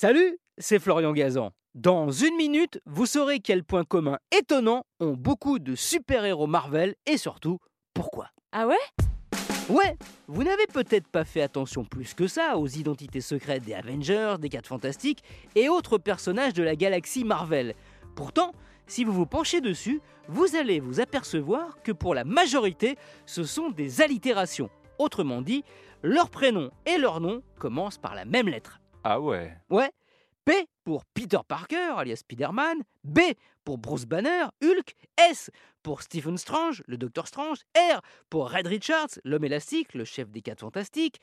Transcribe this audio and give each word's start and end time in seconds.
Salut, 0.00 0.38
c'est 0.58 0.78
Florian 0.78 1.12
Gazan. 1.12 1.50
Dans 1.74 2.12
une 2.12 2.36
minute, 2.36 2.80
vous 2.86 3.04
saurez 3.04 3.40
quels 3.40 3.64
points 3.64 3.82
communs 3.82 4.20
étonnants 4.30 4.84
ont 5.00 5.14
beaucoup 5.14 5.58
de 5.58 5.74
super-héros 5.74 6.46
Marvel 6.46 6.94
et 7.04 7.16
surtout 7.16 7.58
pourquoi? 7.94 8.28
Ah 8.52 8.68
ouais? 8.68 8.76
Ouais, 9.68 9.96
vous 10.28 10.44
n'avez 10.44 10.68
peut-être 10.72 11.08
pas 11.08 11.24
fait 11.24 11.42
attention 11.42 11.84
plus 11.84 12.14
que 12.14 12.28
ça 12.28 12.58
aux 12.58 12.68
identités 12.68 13.20
secrètes 13.20 13.64
des 13.64 13.74
Avengers, 13.74 14.36
des 14.38 14.48
4 14.48 14.68
Fantastiques 14.68 15.24
et 15.56 15.68
autres 15.68 15.98
personnages 15.98 16.54
de 16.54 16.62
la 16.62 16.76
galaxie 16.76 17.24
Marvel. 17.24 17.74
Pourtant, 18.14 18.52
si 18.86 19.02
vous 19.02 19.12
vous 19.12 19.26
penchez 19.26 19.60
dessus, 19.60 20.00
vous 20.28 20.54
allez 20.54 20.78
vous 20.78 21.00
apercevoir 21.00 21.82
que 21.82 21.90
pour 21.90 22.14
la 22.14 22.22
majorité, 22.22 22.96
ce 23.26 23.42
sont 23.42 23.70
des 23.70 24.00
allitérations. 24.00 24.70
Autrement 25.00 25.42
dit, 25.42 25.64
leur 26.04 26.30
prénom 26.30 26.70
et 26.86 26.98
leur 26.98 27.18
nom 27.18 27.42
commencent 27.58 27.98
par 27.98 28.14
la 28.14 28.24
même 28.24 28.48
lettre. 28.48 28.78
Ah 29.10 29.20
ouais. 29.22 29.56
P 30.44 30.52
pour 30.84 31.06
Peter 31.06 31.38
Parker, 31.48 31.94
alias 31.96 32.16
Spider-Man, 32.16 32.82
B 33.04 33.20
pour 33.64 33.78
Bruce 33.78 34.04
Banner, 34.04 34.44
Hulk, 34.62 34.92
S 35.30 35.50
pour 35.82 36.02
Stephen 36.02 36.36
Strange, 36.36 36.82
le 36.86 36.98
Docteur 36.98 37.26
Strange, 37.26 37.60
R 37.74 38.02
pour 38.28 38.50
Red 38.50 38.66
Richards, 38.66 39.18
l'homme 39.24 39.46
élastique, 39.46 39.94
le 39.94 40.04
chef 40.04 40.30
des 40.30 40.42
4 40.42 40.60
Fantastiques, 40.60 41.22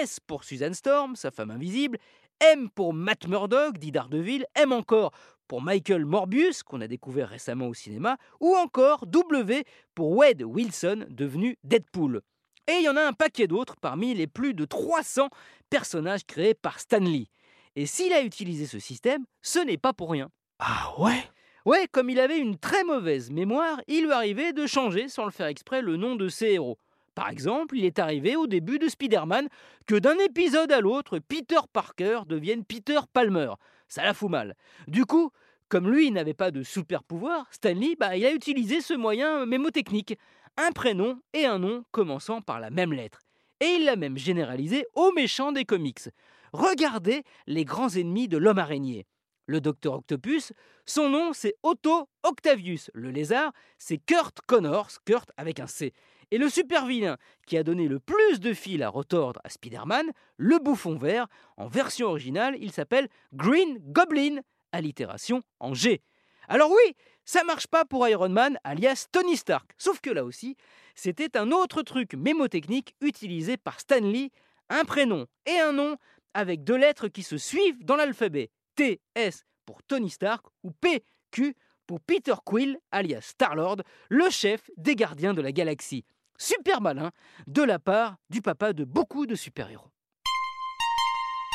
S 0.00 0.18
pour 0.18 0.44
Susan 0.44 0.72
Storm, 0.72 1.14
sa 1.14 1.30
femme 1.30 1.50
invisible, 1.50 1.98
M 2.40 2.70
pour 2.70 2.94
Matt 2.94 3.28
Murdock, 3.28 3.76
dit 3.76 3.92
Daredevil, 3.92 4.46
M 4.54 4.72
encore 4.72 5.12
pour 5.46 5.60
Michael 5.60 6.06
Morbius, 6.06 6.62
qu'on 6.62 6.80
a 6.80 6.88
découvert 6.88 7.28
récemment 7.28 7.66
au 7.66 7.74
cinéma, 7.74 8.16
ou 8.40 8.56
encore 8.56 9.04
W 9.04 9.64
pour 9.94 10.16
Wade 10.16 10.42
Wilson, 10.42 11.04
devenu 11.10 11.58
Deadpool. 11.64 12.22
Et 12.68 12.78
il 12.78 12.82
y 12.82 12.88
en 12.88 12.96
a 12.96 13.06
un 13.06 13.12
paquet 13.12 13.46
d'autres 13.46 13.76
parmi 13.80 14.14
les 14.14 14.26
plus 14.26 14.54
de 14.54 14.64
300 14.64 15.28
personnages 15.70 16.26
créés 16.26 16.54
par 16.54 16.80
Stan 16.80 16.98
Lee. 16.98 17.30
Et 17.76 17.86
s'il 17.86 18.12
a 18.12 18.22
utilisé 18.22 18.66
ce 18.66 18.78
système, 18.78 19.24
ce 19.42 19.58
n'est 19.58 19.76
pas 19.76 19.92
pour 19.92 20.10
rien. 20.10 20.30
Ah 20.58 20.92
ouais? 20.98 21.22
Ouais, 21.64 21.86
comme 21.90 22.10
il 22.10 22.20
avait 22.20 22.38
une 22.38 22.58
très 22.58 22.84
mauvaise 22.84 23.30
mémoire, 23.30 23.80
il 23.88 24.04
lui 24.04 24.12
arrivait 24.12 24.52
de 24.52 24.66
changer 24.66 25.08
sans 25.08 25.24
le 25.24 25.30
faire 25.30 25.46
exprès 25.46 25.82
le 25.82 25.96
nom 25.96 26.16
de 26.16 26.28
ses 26.28 26.52
héros. 26.52 26.78
Par 27.14 27.28
exemple, 27.28 27.76
il 27.76 27.84
est 27.84 27.98
arrivé 27.98 28.36
au 28.36 28.46
début 28.46 28.78
de 28.78 28.88
Spider-Man 28.88 29.48
que 29.86 29.94
d'un 29.94 30.18
épisode 30.18 30.70
à 30.70 30.80
l'autre, 30.80 31.18
Peter 31.18 31.58
Parker 31.72 32.20
devienne 32.26 32.64
Peter 32.64 33.00
Palmer. 33.12 33.50
Ça 33.88 34.04
la 34.04 34.14
fout 34.14 34.30
mal. 34.30 34.54
Du 34.86 35.06
coup, 35.06 35.30
comme 35.68 35.90
lui 35.90 36.10
n'avait 36.10 36.34
pas 36.34 36.50
de 36.50 36.62
super 36.62 37.02
pouvoir, 37.02 37.46
Stanley, 37.50 37.96
bah, 37.98 38.16
il 38.16 38.24
a 38.26 38.32
utilisé 38.32 38.80
ce 38.80 38.94
moyen 38.94 39.46
mémotechnique. 39.46 40.18
Un 40.58 40.72
prénom 40.72 41.20
et 41.34 41.44
un 41.44 41.58
nom 41.58 41.84
commençant 41.90 42.40
par 42.40 42.60
la 42.60 42.70
même 42.70 42.94
lettre. 42.94 43.20
Et 43.60 43.66
il 43.66 43.84
l'a 43.84 43.96
même 43.96 44.16
généralisé 44.16 44.86
aux 44.94 45.12
méchants 45.12 45.52
des 45.52 45.66
comics. 45.66 46.08
Regardez 46.54 47.24
les 47.46 47.66
grands 47.66 47.90
ennemis 47.90 48.26
de 48.26 48.38
l'homme 48.38 48.58
araignée. 48.58 49.06
Le 49.46 49.60
docteur 49.60 49.94
Octopus, 49.94 50.54
son 50.86 51.10
nom 51.10 51.32
c'est 51.34 51.56
Otto 51.62 52.08
Octavius. 52.22 52.90
Le 52.94 53.10
lézard, 53.10 53.52
c'est 53.76 53.98
Kurt 53.98 54.40
Connors, 54.46 54.88
Kurt 55.04 55.30
avec 55.36 55.60
un 55.60 55.66
C. 55.66 55.92
Et 56.30 56.38
le 56.38 56.48
super 56.48 56.86
vilain 56.86 57.18
qui 57.46 57.58
a 57.58 57.62
donné 57.62 57.86
le 57.86 58.00
plus 58.00 58.40
de 58.40 58.54
fil 58.54 58.82
à 58.82 58.88
retordre 58.88 59.40
à 59.44 59.50
Spider-Man, 59.50 60.10
le 60.38 60.58
bouffon 60.58 60.96
vert, 60.96 61.28
en 61.58 61.68
version 61.68 62.08
originale, 62.08 62.56
il 62.58 62.72
s'appelle 62.72 63.08
Green 63.34 63.78
Goblin, 63.92 64.40
allitération 64.72 65.42
en 65.60 65.74
G. 65.74 66.02
Alors 66.48 66.70
oui, 66.70 66.94
ça 67.26 67.44
marche 67.44 67.66
pas 67.66 67.84
pour 67.84 68.08
Iron 68.08 68.30
Man, 68.30 68.58
alias 68.64 69.08
Tony 69.12 69.36
Stark. 69.36 69.72
Sauf 69.76 70.00
que 70.00 70.10
là 70.10 70.24
aussi, 70.24 70.56
c'était 70.94 71.36
un 71.36 71.50
autre 71.50 71.82
truc 71.82 72.14
mémotechnique 72.14 72.94
utilisé 73.02 73.56
par 73.56 73.80
Stan 73.80 74.00
Lee, 74.00 74.32
un 74.70 74.84
prénom 74.84 75.26
et 75.44 75.58
un 75.58 75.72
nom 75.72 75.96
avec 76.32 76.64
deux 76.64 76.76
lettres 76.76 77.08
qui 77.08 77.22
se 77.22 77.36
suivent 77.36 77.84
dans 77.84 77.96
l'alphabet. 77.96 78.50
T, 78.76 79.00
S 79.14 79.44
pour 79.66 79.82
Tony 79.82 80.08
Stark 80.08 80.46
ou 80.62 80.70
P, 80.70 81.02
Q 81.32 81.54
pour 81.86 82.00
Peter 82.00 82.34
Quill, 82.44 82.78
alias 82.90 83.22
Star-Lord, 83.22 83.78
le 84.08 84.30
chef 84.30 84.70
des 84.76 84.94
gardiens 84.94 85.34
de 85.34 85.42
la 85.42 85.52
galaxie. 85.52 86.04
Super 86.38 86.80
malin 86.80 87.10
de 87.46 87.62
la 87.62 87.78
part 87.78 88.16
du 88.30 88.42
papa 88.42 88.72
de 88.72 88.84
beaucoup 88.84 89.26
de 89.26 89.34
super-héros. 89.34 89.90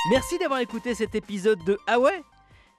Merci 0.09 0.37
d'avoir 0.39 0.59
écouté 0.59 0.95
cet 0.95 1.13
épisode 1.13 1.63
de 1.63 1.77
Ah 1.85 1.99
ouais? 1.99 2.23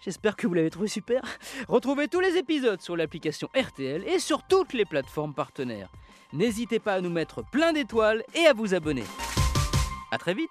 J'espère 0.04 0.34
que 0.34 0.48
vous 0.48 0.54
l'avez 0.54 0.70
trouvé 0.70 0.88
super. 0.88 1.22
Retrouvez 1.68 2.08
tous 2.08 2.20
les 2.20 2.36
épisodes 2.36 2.80
sur 2.80 2.96
l'application 2.96 3.48
RTL 3.56 4.02
et 4.06 4.18
sur 4.18 4.42
toutes 4.42 4.72
les 4.72 4.84
plateformes 4.84 5.32
partenaires. 5.32 5.92
N'hésitez 6.32 6.80
pas 6.80 6.94
à 6.94 7.00
nous 7.00 7.10
mettre 7.10 7.44
plein 7.50 7.72
d'étoiles 7.72 8.24
et 8.34 8.46
à 8.46 8.52
vous 8.52 8.74
abonner. 8.74 9.04
A 10.10 10.18
très 10.18 10.34
vite 10.34 10.50